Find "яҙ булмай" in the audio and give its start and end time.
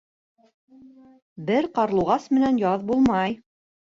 2.65-3.37